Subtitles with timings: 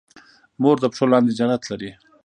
[0.61, 1.91] مور د پښو لاندې جنت لري